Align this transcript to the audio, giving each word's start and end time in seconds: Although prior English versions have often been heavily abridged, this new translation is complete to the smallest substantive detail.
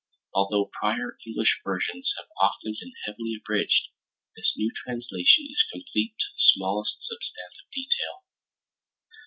Although 0.33 0.71
prior 0.79 1.15
English 1.27 1.59
versions 1.63 2.11
have 2.17 2.25
often 2.41 2.75
been 2.81 2.91
heavily 3.05 3.35
abridged, 3.35 3.89
this 4.35 4.51
new 4.57 4.71
translation 4.83 5.45
is 5.45 5.63
complete 5.71 6.15
to 6.17 6.25
the 6.33 6.41
smallest 6.55 6.95
substantive 7.01 7.69
detail. 7.71 8.23